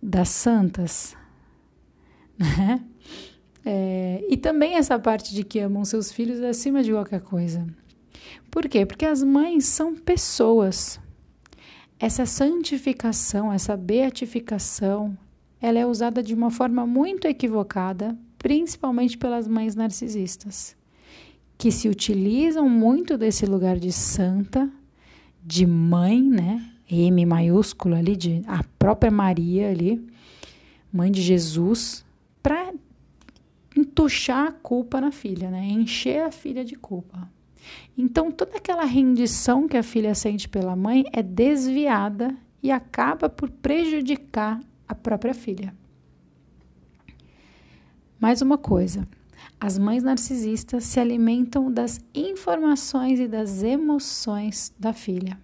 das 0.00 0.28
santas, 0.28 1.16
né? 2.38 2.82
É, 3.66 4.22
e 4.28 4.36
também 4.36 4.74
essa 4.74 4.98
parte 4.98 5.34
de 5.34 5.42
que 5.42 5.58
amam 5.58 5.84
seus 5.84 6.12
filhos 6.12 6.40
acima 6.42 6.82
de 6.82 6.92
qualquer 6.92 7.22
coisa. 7.22 7.66
Por 8.50 8.68
quê? 8.68 8.84
Porque 8.84 9.06
as 9.06 9.22
mães 9.22 9.64
são 9.64 9.94
pessoas. 9.94 11.00
Essa 11.98 12.26
santificação, 12.26 13.52
essa 13.52 13.76
beatificação, 13.76 15.16
ela 15.60 15.78
é 15.78 15.86
usada 15.86 16.22
de 16.22 16.34
uma 16.34 16.50
forma 16.50 16.86
muito 16.86 17.26
equivocada, 17.26 18.16
principalmente 18.38 19.16
pelas 19.16 19.48
mães 19.48 19.74
narcisistas, 19.74 20.76
que 21.56 21.70
se 21.70 21.88
utilizam 21.88 22.68
muito 22.68 23.16
desse 23.16 23.46
lugar 23.46 23.78
de 23.78 23.90
santa, 23.90 24.70
de 25.42 25.66
mãe, 25.66 26.22
né? 26.22 26.73
M 26.90 27.24
maiúsculo 27.24 27.94
ali, 27.94 28.16
de 28.16 28.42
a 28.46 28.62
própria 28.78 29.10
Maria 29.10 29.70
ali, 29.70 30.04
mãe 30.92 31.10
de 31.10 31.22
Jesus, 31.22 32.04
para 32.42 32.72
entuchar 33.76 34.48
a 34.48 34.52
culpa 34.52 35.00
na 35.00 35.10
filha, 35.10 35.50
né? 35.50 35.66
Encher 35.66 36.22
a 36.22 36.30
filha 36.30 36.64
de 36.64 36.76
culpa. 36.76 37.28
Então, 37.96 38.30
toda 38.30 38.56
aquela 38.56 38.84
rendição 38.84 39.66
que 39.66 39.76
a 39.76 39.82
filha 39.82 40.14
sente 40.14 40.48
pela 40.48 40.76
mãe 40.76 41.04
é 41.12 41.22
desviada 41.22 42.36
e 42.62 42.70
acaba 42.70 43.28
por 43.28 43.50
prejudicar 43.50 44.60
a 44.86 44.94
própria 44.94 45.34
filha. 45.34 45.74
Mais 48.20 48.42
uma 48.42 48.58
coisa: 48.58 49.06
as 49.60 49.78
mães 49.78 50.02
narcisistas 50.02 50.84
se 50.84 51.00
alimentam 51.00 51.72
das 51.72 52.00
informações 52.14 53.18
e 53.18 53.26
das 53.26 53.62
emoções 53.62 54.72
da 54.78 54.92
filha. 54.92 55.38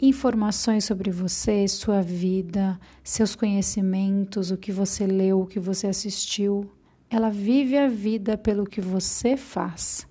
Informações 0.00 0.84
sobre 0.84 1.10
você, 1.10 1.66
sua 1.66 2.00
vida, 2.00 2.78
seus 3.02 3.34
conhecimentos, 3.34 4.52
o 4.52 4.56
que 4.56 4.70
você 4.70 5.04
leu, 5.04 5.40
o 5.40 5.46
que 5.46 5.58
você 5.58 5.88
assistiu, 5.88 6.70
ela 7.10 7.30
vive 7.30 7.76
a 7.76 7.88
vida 7.88 8.38
pelo 8.38 8.64
que 8.64 8.80
você 8.80 9.36
faz. 9.36 10.06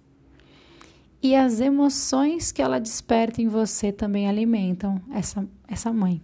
E 1.23 1.33
as 1.33 1.61
emoções 1.61 2.51
que 2.51 2.61
ela 2.61 2.81
desperta 2.81 3.41
em 3.41 3.47
você 3.47 3.89
também 3.93 4.27
alimentam 4.27 5.01
essa, 5.09 5.47
essa 5.69 5.93
mãe. 5.93 6.21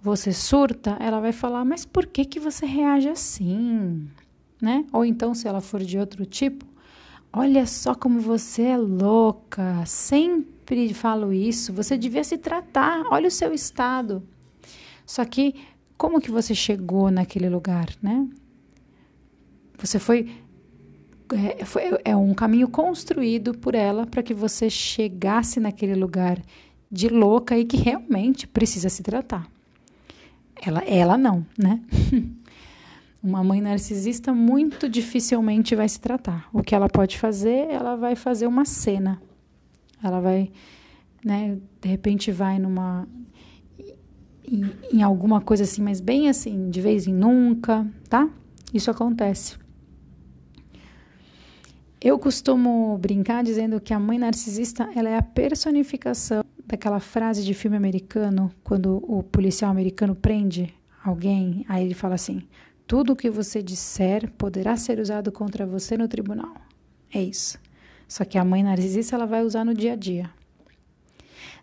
Você 0.00 0.32
surta, 0.32 0.96
ela 1.00 1.18
vai 1.18 1.32
falar, 1.32 1.64
mas 1.64 1.84
por 1.84 2.06
que, 2.06 2.24
que 2.24 2.38
você 2.38 2.64
reage 2.66 3.08
assim? 3.08 4.08
Né? 4.60 4.86
Ou 4.92 5.04
então, 5.04 5.34
se 5.34 5.48
ela 5.48 5.60
for 5.60 5.82
de 5.82 5.98
outro 5.98 6.24
tipo, 6.24 6.64
olha 7.32 7.66
só 7.66 7.96
como 7.96 8.20
você 8.20 8.62
é 8.62 8.76
louca, 8.76 9.84
sempre 9.86 10.61
falo 10.94 11.32
isso, 11.32 11.72
você 11.72 11.96
devia 11.96 12.24
se 12.24 12.38
tratar, 12.38 13.02
olha 13.10 13.28
o 13.28 13.30
seu 13.30 13.52
estado. 13.52 14.22
Só 15.06 15.24
que, 15.24 15.54
como 15.96 16.20
que 16.20 16.30
você 16.30 16.54
chegou 16.54 17.10
naquele 17.10 17.48
lugar, 17.48 17.88
né? 18.02 18.28
Você 19.78 19.98
foi 19.98 20.30
é, 21.32 21.64
foi, 21.64 21.82
é 22.04 22.14
um 22.14 22.34
caminho 22.34 22.68
construído 22.68 23.54
por 23.54 23.74
ela 23.74 24.06
para 24.06 24.22
que 24.22 24.34
você 24.34 24.68
chegasse 24.68 25.58
naquele 25.58 25.94
lugar 25.94 26.38
de 26.90 27.08
louca 27.08 27.56
e 27.56 27.64
que 27.64 27.76
realmente 27.76 28.46
precisa 28.46 28.88
se 28.88 29.02
tratar. 29.02 29.50
Ela, 30.64 30.80
ela 30.84 31.16
não, 31.16 31.44
né? 31.58 31.80
Uma 33.22 33.42
mãe 33.42 33.60
narcisista 33.60 34.34
muito 34.34 34.88
dificilmente 34.88 35.74
vai 35.74 35.88
se 35.88 36.00
tratar. 36.00 36.48
O 36.52 36.62
que 36.62 36.74
ela 36.74 36.88
pode 36.88 37.18
fazer, 37.18 37.68
ela 37.70 37.96
vai 37.96 38.16
fazer 38.16 38.48
uma 38.48 38.64
cena. 38.64 39.22
Ela 40.02 40.20
vai, 40.20 40.50
né, 41.24 41.58
de 41.80 41.88
repente 41.88 42.30
vai 42.32 42.58
numa 42.58 43.06
em, 44.44 44.98
em 44.98 45.02
alguma 45.02 45.40
coisa 45.40 45.64
assim, 45.64 45.82
mas 45.82 46.00
bem 46.00 46.28
assim, 46.28 46.68
de 46.68 46.80
vez 46.80 47.06
em 47.06 47.14
nunca, 47.14 47.86
tá? 48.08 48.28
Isso 48.72 48.90
acontece. 48.90 49.56
Eu 52.00 52.18
costumo 52.18 52.98
brincar 52.98 53.44
dizendo 53.44 53.80
que 53.80 53.94
a 53.94 53.98
mãe 53.98 54.18
narcisista 54.18 54.90
ela 54.94 55.08
é 55.08 55.16
a 55.16 55.22
personificação 55.22 56.44
daquela 56.66 56.98
frase 56.98 57.44
de 57.44 57.54
filme 57.54 57.76
americano, 57.76 58.50
quando 58.64 58.96
o 59.08 59.22
policial 59.22 59.70
americano 59.70 60.14
prende 60.14 60.74
alguém, 61.04 61.64
aí 61.68 61.84
ele 61.84 61.94
fala 61.94 62.14
assim: 62.14 62.42
tudo 62.86 63.12
o 63.12 63.16
que 63.16 63.30
você 63.30 63.62
disser 63.62 64.30
poderá 64.32 64.76
ser 64.76 64.98
usado 64.98 65.30
contra 65.30 65.64
você 65.64 65.96
no 65.96 66.08
tribunal. 66.08 66.54
É 67.12 67.22
isso. 67.22 67.58
Só 68.12 68.26
que 68.26 68.36
a 68.36 68.44
mãe 68.44 68.62
narcisista 68.62 69.16
ela 69.16 69.24
vai 69.24 69.42
usar 69.42 69.64
no 69.64 69.72
dia 69.72 69.94
a 69.94 69.96
dia. 69.96 70.30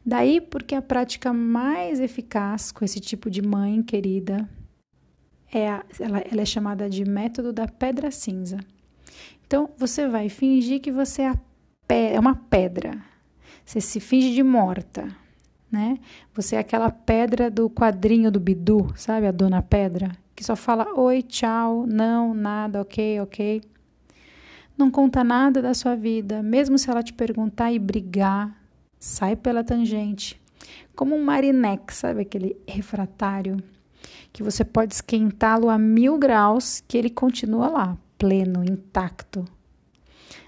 Daí 0.04 0.42
porque 0.42 0.74
a 0.74 0.82
prática 0.82 1.32
mais 1.32 2.00
eficaz 2.00 2.72
com 2.72 2.84
esse 2.84 3.00
tipo 3.00 3.30
de 3.30 3.40
mãe 3.40 3.84
querida 3.84 4.50
é 5.54 5.70
a, 5.70 5.86
ela, 6.00 6.18
ela 6.18 6.42
é 6.42 6.46
chamada 6.46 6.90
de 6.90 7.06
método 7.06 7.54
da 7.54 7.68
pedra 7.68 8.10
cinza. 8.10 8.58
Então, 9.46 9.70
você 9.78 10.08
vai 10.08 10.28
fingir 10.28 10.82
que 10.82 10.92
você 10.92 11.22
é, 11.22 12.14
é 12.16 12.20
uma 12.20 12.34
pedra. 12.34 13.00
Você 13.64 13.80
se 13.80 14.00
finge 14.00 14.34
de 14.34 14.42
morta, 14.42 15.08
né? 15.72 16.00
Você 16.34 16.56
é 16.56 16.60
aquela 16.60 16.90
pedra 16.90 17.52
do 17.52 17.70
quadrinho 17.70 18.32
do 18.32 18.40
Bidu, 18.40 18.92
sabe? 18.96 19.28
A 19.28 19.32
dona 19.32 19.62
pedra, 19.62 20.14
que 20.36 20.44
só 20.44 20.56
fala 20.56 21.00
oi, 21.00 21.22
tchau, 21.22 21.86
não, 21.86 22.34
nada, 22.34 22.82
ok, 22.82 23.22
ok. 23.22 23.62
Não 24.80 24.90
conta 24.90 25.26
nada 25.26 25.62
da 25.62 25.74
sua 25.74 25.94
vida, 25.94 26.42
mesmo 26.42 26.78
se 26.78 26.90
ela 26.90 27.04
te 27.04 27.12
perguntar 27.12 27.70
e 27.70 27.78
brigar, 27.78 28.56
sai 28.98 29.36
pela 29.36 29.62
tangente. 29.62 30.40
Como 30.96 31.18
um 31.18 31.22
marinex, 31.22 31.96
sabe 31.96 32.22
aquele 32.22 32.56
refratário 32.66 33.62
que 34.32 34.42
você 34.42 34.64
pode 34.64 34.94
esquentá-lo 34.94 35.70
a 35.70 35.78
mil 35.78 36.18
graus, 36.18 36.82
que 36.88 36.98
ele 36.98 37.10
continua 37.10 37.68
lá, 37.68 37.98
pleno, 38.18 38.64
intacto. 38.64 39.44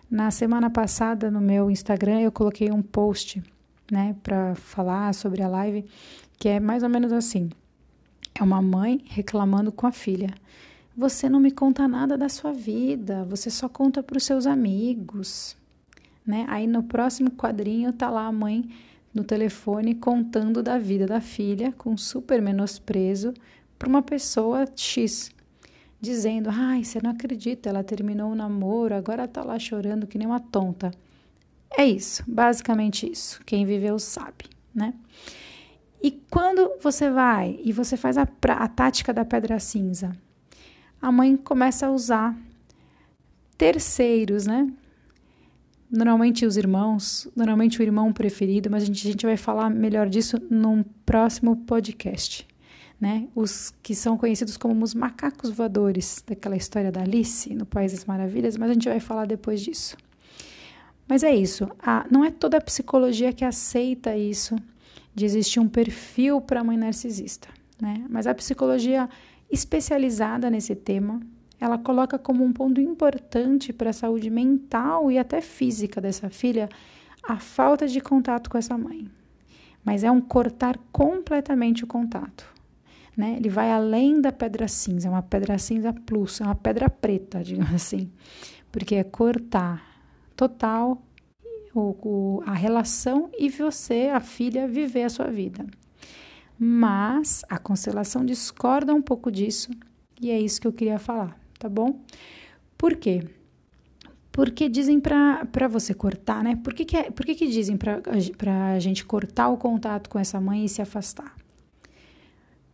Na 0.10 0.32
semana 0.32 0.70
passada, 0.70 1.30
no 1.30 1.42
meu 1.42 1.70
Instagram, 1.70 2.22
eu 2.22 2.32
coloquei 2.32 2.72
um 2.72 2.82
post 2.82 3.44
né, 3.92 4.16
para 4.24 4.56
falar 4.56 5.14
sobre 5.14 5.44
a 5.44 5.50
live, 5.50 5.84
que 6.40 6.48
é 6.48 6.58
mais 6.58 6.84
ou 6.84 6.90
menos 6.90 7.12
assim. 7.12 7.50
É 8.34 8.42
uma 8.42 8.62
mãe 8.62 9.04
reclamando 9.10 9.74
com 9.74 9.86
a 9.88 9.92
filha. 9.92 10.34
Você 10.96 11.30
não 11.30 11.40
me 11.40 11.52
conta 11.52 11.88
nada 11.88 12.18
da 12.18 12.28
sua 12.28 12.52
vida, 12.52 13.24
você 13.24 13.50
só 13.50 13.70
conta 13.70 14.04
para 14.04 14.18
os 14.18 14.24
seus 14.26 14.46
amigos, 14.46 15.56
né? 16.26 16.46
Aí 16.50 16.68
no 16.68 16.84
próximo 16.84 17.32
quadrinho 17.32 17.94
tá 17.94 18.10
lá 18.10 18.26
a 18.26 18.32
mãe 18.32 18.70
no 19.14 19.24
telefone 19.24 19.96
contando 19.96 20.62
da 20.62 20.78
vida 20.78 21.06
da 21.06 21.22
filha 21.22 21.74
com 21.78 21.96
super 21.96 22.42
menosprezo 22.42 23.34
para 23.80 23.88
uma 23.88 24.02
pessoa 24.02 24.66
X, 24.76 25.32
dizendo: 26.00 26.50
"Ai, 26.52 26.84
você 26.84 27.00
não 27.02 27.12
acredita, 27.12 27.70
ela 27.70 27.84
terminou 27.84 28.32
o 28.32 28.36
namoro, 28.36 28.94
agora 28.94 29.30
tá 29.30 29.44
lá 29.44 29.58
chorando 29.58 30.06
que 30.06 30.18
nem 30.18 30.28
uma 30.28 30.42
tonta". 30.42 30.92
É 31.78 31.86
isso, 31.86 32.22
basicamente 32.28 33.10
isso. 33.10 33.42
Quem 33.46 33.66
viveu 33.66 33.98
sabe, 33.98 34.44
né? 34.76 34.94
E 36.04 36.12
quando 36.30 36.74
você 36.82 37.10
vai 37.10 37.60
e 37.64 37.72
você 37.72 37.96
faz 37.96 38.18
a, 38.18 38.28
a 38.58 38.68
tática 38.68 39.14
da 39.14 39.24
pedra 39.24 39.58
cinza, 39.58 40.12
a 41.02 41.12
mãe 41.12 41.36
começa 41.36 41.88
a 41.88 41.92
usar 41.92 42.38
terceiros, 43.58 44.46
né? 44.46 44.72
Normalmente 45.90 46.46
os 46.46 46.56
irmãos, 46.56 47.28
normalmente 47.36 47.80
o 47.80 47.84
irmão 47.84 48.14
preferido, 48.14 48.70
mas 48.70 48.84
a 48.84 48.86
gente, 48.86 49.08
a 49.08 49.12
gente 49.12 49.26
vai 49.26 49.36
falar 49.36 49.70
melhor 49.70 50.08
disso 50.08 50.38
num 50.50 50.84
próximo 51.06 51.58
podcast, 51.58 52.48
né? 53.00 53.28
Os 53.36 53.74
que 53.84 53.94
são 53.94 54.18
conhecidos 54.18 54.56
como 54.56 54.84
os 54.84 54.94
macacos 54.94 55.50
voadores, 55.50 56.24
daquela 56.26 56.56
história 56.56 56.92
da 56.92 57.02
Alice 57.02 57.54
no 57.54 57.66
País 57.66 57.92
das 57.92 58.06
Maravilhas, 58.06 58.56
mas 58.56 58.70
a 58.70 58.74
gente 58.74 58.88
vai 58.88 59.00
falar 59.00 59.26
depois 59.26 59.60
disso. 59.60 59.98
Mas 61.08 61.24
é 61.24 61.36
isso, 61.36 61.70
a, 61.80 62.06
não 62.10 62.24
é 62.24 62.32
toda 62.32 62.58
a 62.58 62.62
psicologia 62.62 63.34
que 63.34 63.44
aceita 63.44 64.16
isso, 64.16 64.56
de 65.14 65.26
existir 65.26 65.60
um 65.60 65.68
perfil 65.68 66.40
para 66.40 66.64
mãe 66.64 66.78
narcisista, 66.78 67.50
né? 67.82 68.06
Mas 68.10 68.28
a 68.28 68.34
psicologia 68.34 69.10
especializada 69.52 70.50
nesse 70.50 70.76
tema, 70.76 71.20
ela 71.60 71.78
coloca 71.78 72.18
como 72.18 72.44
um 72.44 72.52
ponto 72.52 72.82
importante 72.82 73.72
para 73.72 73.92
a 73.92 73.94
saúde 73.94 74.30
mental 74.30 75.12
e 75.12 75.20
até 75.20 75.42
física 75.42 76.02
dessa 76.02 76.30
filha 76.30 76.68
a 77.22 77.38
falta 77.38 77.88
de 77.88 78.02
contato 78.02 78.50
com 78.50 78.58
essa 78.58 78.78
mãe. 78.78 79.08
Mas 79.84 80.04
é 80.04 80.10
um 80.10 80.22
cortar 80.22 80.78
completamente 80.92 81.84
o 81.84 81.88
contato. 81.88 82.46
Né? 83.16 83.36
Ele 83.38 83.50
vai 83.50 83.72
além 83.72 84.22
da 84.22 84.32
pedra 84.32 84.68
cinza, 84.68 85.08
é 85.08 85.12
uma 85.12 85.22
pedra 85.22 85.58
cinza 85.58 85.94
plus, 85.94 86.42
é 86.42 86.46
uma 86.46 86.56
pedra 86.56 86.90
preta, 86.90 87.42
digamos 87.44 87.74
assim, 87.74 88.10
porque 88.72 88.96
é 88.96 89.04
cortar 89.04 89.86
total 90.36 91.02
o, 91.76 91.96
o, 92.02 92.44
a 92.46 92.54
relação 92.54 93.30
e 93.38 93.50
você, 93.50 94.10
a 94.14 94.20
filha, 94.20 94.68
viver 94.68 95.04
a 95.04 95.10
sua 95.10 95.28
vida. 95.28 95.66
Mas 96.64 97.44
a 97.50 97.58
constelação 97.58 98.24
discorda 98.24 98.94
um 98.94 99.02
pouco 99.02 99.32
disso 99.32 99.72
e 100.22 100.30
é 100.30 100.40
isso 100.40 100.62
que 100.62 100.68
eu 100.68 100.72
queria 100.72 101.00
falar, 101.00 101.36
tá 101.58 101.68
bom? 101.68 102.00
Por 102.78 102.98
quê? 102.98 103.24
Porque 104.32 104.70
dizem 104.70 105.00
para 105.00 105.68
você 105.68 105.92
cortar, 105.92 106.44
né? 106.44 106.56
Por 106.64 106.76
que, 106.76 106.86
que, 106.86 106.96
é, 106.96 107.10
por 107.10 107.26
que, 107.26 107.34
que 107.34 107.48
dizem 107.48 107.76
para 107.76 108.74
a 108.76 108.80
gente 108.80 109.04
cortar 109.04 109.50
o 109.50 109.58
contato 109.58 110.08
com 110.08 110.20
essa 110.20 110.40
mãe 110.40 110.64
e 110.64 110.70
se 110.70 110.84
afastar? 110.84 111.36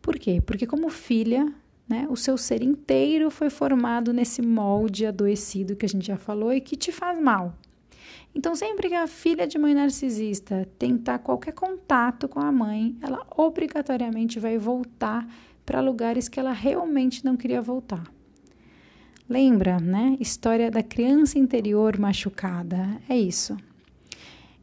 Por 0.02 0.20
quê? 0.20 0.42
Porque, 0.46 0.68
como 0.68 0.90
filha, 0.90 1.50
né, 1.88 2.08
o 2.10 2.18
seu 2.18 2.38
ser 2.38 2.62
inteiro 2.62 3.32
foi 3.32 3.50
formado 3.50 4.12
nesse 4.12 4.42
molde 4.42 5.06
adoecido 5.06 5.78
que 5.78 5.86
a 5.86 5.90
gente 5.90 6.06
já 6.06 6.18
falou 6.18 6.52
e 6.52 6.60
que 6.60 6.76
te 6.76 6.92
faz 6.92 7.18
mal. 7.22 7.56
Então, 8.38 8.56
sempre 8.56 8.88
que 8.88 8.94
a 8.94 9.08
filha 9.08 9.48
de 9.48 9.58
mãe 9.58 9.74
narcisista 9.74 10.70
tentar 10.78 11.18
qualquer 11.18 11.54
contato 11.54 12.28
com 12.28 12.40
a 12.40 12.52
mãe, 12.52 12.96
ela 13.02 13.26
obrigatoriamente 13.36 14.40
vai 14.40 14.60
voltar 14.60 15.28
para 15.66 15.82
lugares 15.82 16.30
que 16.30 16.40
ela 16.40 16.52
realmente 16.52 17.26
não 17.26 17.36
queria 17.36 17.64
voltar. 17.64 18.04
Lembra, 19.28 19.80
né? 19.80 20.16
História 20.20 20.70
da 20.70 20.84
criança 20.84 21.40
interior 21.40 21.98
machucada. 21.98 23.02
É 23.10 23.18
isso. 23.18 23.58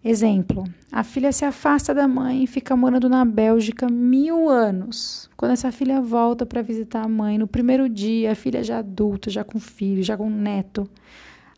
Exemplo: 0.05 0.63
a 0.93 1.03
filha 1.03 1.33
se 1.33 1.45
afasta 1.45 1.93
da 1.93 2.07
mãe 2.07 2.45
e 2.45 2.47
fica 2.47 2.77
morando 2.77 3.09
na 3.09 3.25
Bélgica 3.25 3.89
mil 3.91 4.49
anos. 4.49 5.29
Quando 5.37 5.51
essa 5.51 5.73
filha 5.73 6.01
volta 6.01 6.47
para 6.47 6.63
visitar 6.63 7.03
a 7.03 7.09
mãe, 7.09 7.39
no 7.39 7.49
primeiro 7.49 7.89
dia, 7.89 8.31
a 8.31 8.37
filha 8.37 8.63
já 8.63 8.79
adulta, 8.79 9.31
já 9.31 9.43
com 9.43 9.59
filho, 9.59 10.01
já 10.01 10.17
com 10.17 10.31
neto, 10.31 10.89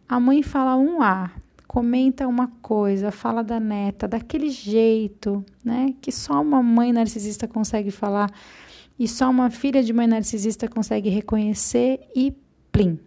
a 0.08 0.18
mãe 0.18 0.42
fala 0.42 0.76
um 0.76 1.02
A, 1.02 1.30
comenta 1.76 2.26
uma 2.26 2.48
coisa, 2.62 3.10
fala 3.10 3.44
da 3.44 3.60
neta 3.60 4.08
daquele 4.08 4.48
jeito, 4.48 5.44
né? 5.62 5.94
Que 6.00 6.10
só 6.10 6.40
uma 6.40 6.62
mãe 6.62 6.90
narcisista 6.90 7.46
consegue 7.46 7.90
falar 7.90 8.30
e 8.98 9.06
só 9.06 9.28
uma 9.28 9.50
filha 9.50 9.82
de 9.82 9.92
mãe 9.92 10.06
narcisista 10.06 10.68
consegue 10.68 11.10
reconhecer 11.10 12.00
e 12.16 12.34
plim. 12.72 12.98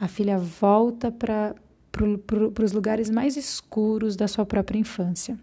A 0.00 0.06
filha 0.06 0.38
volta 0.38 1.10
para 1.10 1.56
pro, 1.90 2.52
os 2.62 2.70
lugares 2.70 3.10
mais 3.10 3.36
escuros 3.36 4.14
da 4.14 4.28
sua 4.28 4.46
própria 4.46 4.78
infância. 4.78 5.36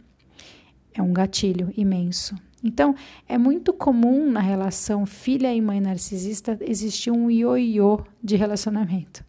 É 0.93 1.01
um 1.01 1.11
gatilho 1.11 1.69
imenso. 1.75 2.33
Então, 2.63 2.95
é 3.27 3.37
muito 3.37 3.73
comum 3.73 4.31
na 4.31 4.39
relação 4.39 5.05
filha 5.05 5.53
e 5.53 5.59
mãe 5.59 5.81
narcisista 5.81 6.57
existir 6.61 7.11
um 7.11 7.29
ioiô 7.29 7.99
de 8.23 8.37
relacionamento. 8.37 9.25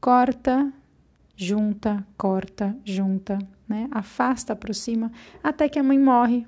Corta, 0.00 0.72
junta, 1.36 2.06
corta, 2.16 2.76
junta, 2.84 3.38
né? 3.68 3.88
Afasta, 3.90 4.52
aproxima, 4.52 5.10
até 5.42 5.68
que 5.68 5.78
a 5.78 5.82
mãe 5.82 5.98
morre, 5.98 6.46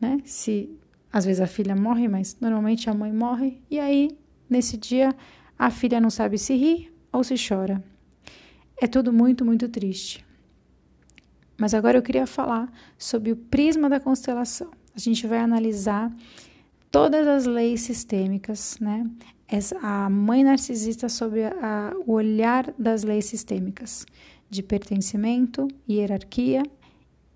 né? 0.00 0.20
Se 0.24 0.76
às 1.12 1.24
vezes 1.24 1.40
a 1.40 1.46
filha 1.46 1.74
morre, 1.74 2.08
mas 2.08 2.36
normalmente 2.40 2.88
a 2.88 2.94
mãe 2.94 3.12
morre, 3.12 3.60
e 3.70 3.78
aí 3.78 4.16
nesse 4.48 4.76
dia 4.76 5.14
a 5.58 5.70
filha 5.70 6.00
não 6.00 6.10
sabe 6.10 6.38
se 6.38 6.54
ri 6.54 6.92
ou 7.12 7.24
se 7.24 7.34
chora. 7.36 7.82
É 8.80 8.86
tudo 8.86 9.12
muito, 9.12 9.44
muito 9.44 9.68
triste. 9.68 10.24
Mas 11.58 11.74
agora 11.74 11.98
eu 11.98 12.02
queria 12.02 12.26
falar 12.26 12.72
sobre 12.96 13.32
o 13.32 13.36
prisma 13.36 13.88
da 13.90 14.00
constelação. 14.00 14.70
A 14.96 14.98
gente 14.98 15.26
vai 15.26 15.38
analisar 15.38 16.10
todas 16.90 17.26
as 17.26 17.44
leis 17.44 17.82
sistêmicas, 17.82 18.78
né? 18.80 19.06
A 19.80 20.08
mãe 20.08 20.44
narcisista 20.44 21.08
sobre 21.08 21.44
a, 21.44 21.92
o 22.06 22.12
olhar 22.12 22.72
das 22.78 23.02
leis 23.02 23.24
sistêmicas 23.24 24.06
de 24.48 24.62
pertencimento, 24.62 25.68
hierarquia 25.88 26.62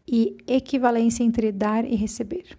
e 0.06 0.36
equivalência 0.46 1.22
entre 1.22 1.50
dar 1.50 1.84
e 1.84 1.94
receber. 1.94 2.56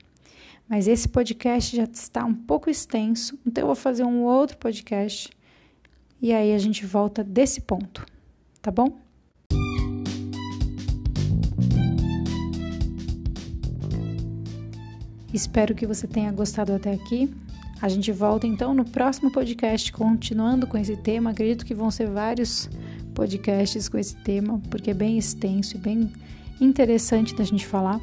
Mas 0.68 0.88
esse 0.88 1.08
podcast 1.08 1.76
já 1.76 1.84
está 1.84 2.26
um 2.26 2.34
pouco 2.34 2.70
extenso, 2.70 3.38
então 3.46 3.64
eu 3.64 3.68
vou 3.68 3.76
fazer 3.76 4.04
um 4.04 4.24
outro 4.24 4.58
podcast 4.58 5.30
e 6.22 6.34
aí 6.34 6.54
a 6.54 6.58
gente 6.58 6.86
volta 6.86 7.24
desse 7.24 7.62
ponto, 7.62 8.06
tá 8.62 8.72
bom? 8.72 9.05
Espero 15.36 15.76
que 15.76 15.86
você 15.86 16.08
tenha 16.08 16.32
gostado 16.32 16.72
até 16.72 16.94
aqui. 16.94 17.30
A 17.82 17.90
gente 17.90 18.10
volta 18.10 18.48
então 18.48 18.74
no 18.74 18.86
próximo 18.86 19.30
podcast, 19.30 19.92
continuando 19.92 20.66
com 20.66 20.78
esse 20.78 20.96
tema. 20.96 21.32
Acredito 21.32 21.66
que 21.66 21.76
vão 21.76 21.92
ser 21.92 22.10
vários 22.10 22.70
podcasts 23.14 23.90
com 23.90 23.98
esse 23.98 24.16
tema, 24.16 24.62
porque 24.70 24.92
é 24.92 24.94
bem 24.94 25.18
extenso 25.18 25.76
e 25.76 25.80
bem 25.80 26.10
interessante 26.62 27.36
da 27.36 27.44
gente 27.44 27.68
falar. 27.68 28.00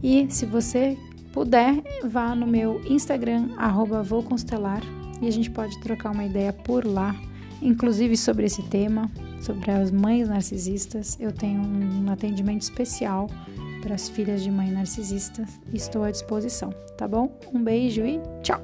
E 0.00 0.28
se 0.30 0.46
você 0.46 0.96
puder, 1.32 1.82
vá 2.04 2.36
no 2.36 2.46
meu 2.46 2.80
Instagram, 2.88 3.48
@vouconstelar 4.04 4.80
e 5.20 5.26
a 5.26 5.32
gente 5.32 5.50
pode 5.50 5.78
trocar 5.80 6.12
uma 6.12 6.24
ideia 6.24 6.52
por 6.52 6.86
lá, 6.86 7.16
inclusive 7.60 8.16
sobre 8.16 8.46
esse 8.46 8.62
tema, 8.62 9.10
sobre 9.40 9.72
as 9.72 9.90
mães 9.90 10.28
narcisistas. 10.28 11.18
Eu 11.18 11.32
tenho 11.32 11.60
um 11.60 12.08
atendimento 12.12 12.62
especial 12.62 13.28
para 13.80 13.94
as 13.94 14.08
filhas 14.08 14.42
de 14.42 14.50
mãe 14.50 14.70
narcisistas. 14.70 15.60
Estou 15.72 16.04
à 16.04 16.10
disposição, 16.10 16.70
tá 16.96 17.06
bom? 17.06 17.38
Um 17.52 17.62
beijo 17.62 18.04
e 18.04 18.20
tchau! 18.42 18.60